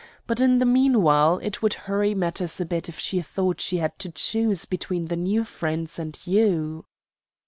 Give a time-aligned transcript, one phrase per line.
[0.25, 3.99] But, in the meanwhile, it would hurry matters a bit if she thought she had
[3.99, 6.85] to choose between the new friends and you."